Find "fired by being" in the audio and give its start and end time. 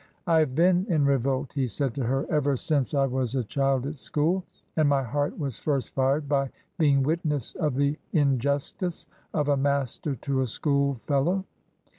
5.93-7.03